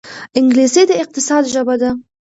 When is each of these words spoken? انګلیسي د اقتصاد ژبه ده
انګلیسي 0.39 0.83
د 0.87 0.91
اقتصاد 1.03 1.43
ژبه 1.53 1.75
ده 1.81 1.89